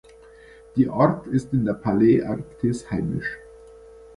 [0.77, 3.37] Die Art ist in der Paläarktis heimisch.